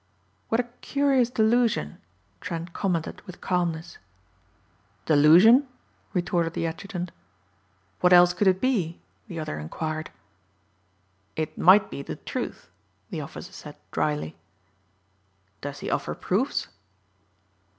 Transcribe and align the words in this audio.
"What 0.49 0.59
a 0.59 0.63
curious 0.81 1.29
delusion," 1.29 1.99
Trent 2.39 2.73
commented 2.73 3.21
with 3.27 3.39
calmness. 3.39 3.99
"Delusion?" 5.05 5.67
retorted 6.11 6.53
the 6.55 6.65
adjutant. 6.65 7.11
"What 7.99 8.11
else 8.11 8.33
could 8.33 8.47
it 8.47 8.59
be?" 8.59 8.99
the 9.27 9.39
other 9.39 9.59
inquired. 9.59 10.09
"It 11.35 11.55
might 11.55 11.91
be 11.91 12.01
the 12.01 12.15
truth," 12.15 12.67
the 13.11 13.21
officer 13.21 13.53
said 13.53 13.75
drily. 13.91 14.35
"Does 15.61 15.81
he 15.81 15.91
offer 15.91 16.15
proofs?" 16.15 16.67